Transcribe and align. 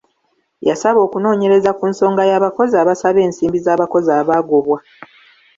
Yasaba 0.69 0.99
okunoonyereza 1.07 1.71
ku 1.77 1.83
nsonga 1.91 2.23
y'abakozi 2.29 2.73
abasaba 2.77 3.19
ensimbi 3.27 3.57
z'abakozi 3.65 4.09
abaagobwa. 4.19 4.77